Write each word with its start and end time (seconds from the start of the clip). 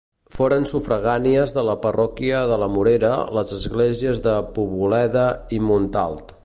Foren 0.35 0.63
sufragànies 0.69 1.53
de 1.57 1.65
la 1.67 1.75
parròquia 1.83 2.39
de 2.53 2.57
la 2.63 2.71
Morera 2.77 3.13
les 3.39 3.55
esglésies 3.59 4.27
de 4.29 4.37
Poboleda 4.59 5.29
i 5.59 5.67
Montalt. 5.71 6.39